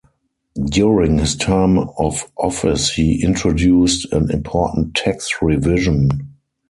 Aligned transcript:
During 0.67 1.19
his 1.19 1.35
term 1.35 1.77
of 1.77 2.23
office 2.35 2.91
he 2.91 3.23
introduced 3.23 4.11
an 4.11 4.31
important 4.31 4.95
tax 4.95 5.29
revision. 5.43 6.09